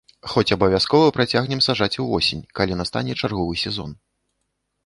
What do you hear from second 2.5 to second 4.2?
калі настане чарговы сезон.